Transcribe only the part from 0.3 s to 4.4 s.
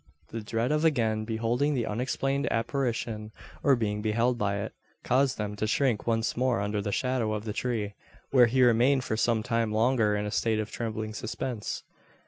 dread of again beholding the unexplained apparition, or being beheld